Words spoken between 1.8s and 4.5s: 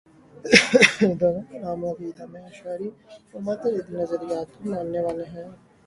و عقیدہ میں اشعری و ماتریدی نظریات